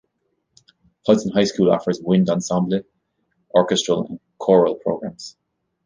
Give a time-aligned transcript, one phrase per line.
[1.05, 2.81] Hudson High school offers wind ensemble,
[3.53, 5.37] orchestral, and choral programs.